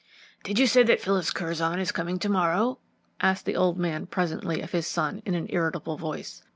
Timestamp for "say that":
0.65-0.99